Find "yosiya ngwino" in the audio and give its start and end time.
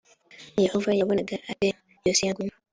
2.05-2.57